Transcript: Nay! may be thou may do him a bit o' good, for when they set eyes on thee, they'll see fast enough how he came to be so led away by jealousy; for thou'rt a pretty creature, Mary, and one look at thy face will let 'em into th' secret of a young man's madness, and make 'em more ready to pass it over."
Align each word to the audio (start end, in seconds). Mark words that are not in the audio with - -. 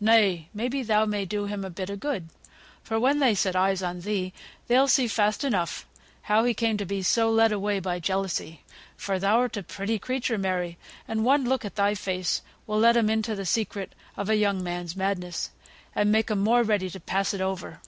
Nay! 0.00 0.50
may 0.52 0.68
be 0.68 0.82
thou 0.82 1.06
may 1.06 1.24
do 1.24 1.46
him 1.46 1.64
a 1.64 1.70
bit 1.70 1.90
o' 1.90 1.96
good, 1.96 2.28
for 2.82 3.00
when 3.00 3.20
they 3.20 3.34
set 3.34 3.56
eyes 3.56 3.82
on 3.82 4.00
thee, 4.00 4.34
they'll 4.68 4.86
see 4.86 5.08
fast 5.08 5.44
enough 5.44 5.86
how 6.20 6.44
he 6.44 6.52
came 6.52 6.76
to 6.76 6.84
be 6.84 7.02
so 7.02 7.30
led 7.30 7.52
away 7.52 7.80
by 7.80 7.98
jealousy; 7.98 8.60
for 8.98 9.18
thou'rt 9.18 9.56
a 9.56 9.62
pretty 9.62 9.98
creature, 9.98 10.36
Mary, 10.36 10.76
and 11.08 11.24
one 11.24 11.44
look 11.48 11.64
at 11.64 11.76
thy 11.76 11.94
face 11.94 12.42
will 12.66 12.80
let 12.80 12.98
'em 12.98 13.08
into 13.08 13.34
th' 13.34 13.48
secret 13.48 13.94
of 14.14 14.28
a 14.28 14.36
young 14.36 14.62
man's 14.62 14.94
madness, 14.94 15.50
and 15.94 16.12
make 16.12 16.30
'em 16.30 16.40
more 16.40 16.62
ready 16.62 16.90
to 16.90 17.00
pass 17.00 17.32
it 17.32 17.40
over." 17.40 17.80